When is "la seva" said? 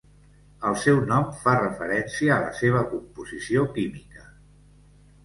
2.45-2.81